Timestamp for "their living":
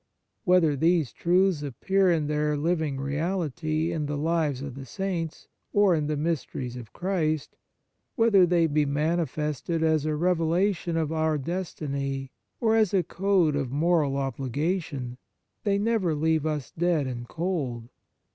2.25-2.99